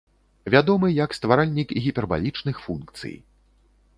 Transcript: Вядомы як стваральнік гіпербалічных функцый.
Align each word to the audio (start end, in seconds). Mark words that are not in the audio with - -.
Вядомы 0.53 0.87
як 1.05 1.11
стваральнік 1.17 1.75
гіпербалічных 1.83 2.65
функцый. 2.65 3.15